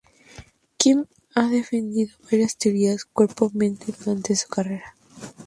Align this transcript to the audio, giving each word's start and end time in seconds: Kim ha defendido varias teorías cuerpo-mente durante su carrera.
Kim 0.79 1.05
ha 1.35 1.47
defendido 1.47 2.15
varias 2.23 2.57
teorías 2.57 3.05
cuerpo-mente 3.05 3.93
durante 3.99 4.35
su 4.35 4.47
carrera. 4.49 4.95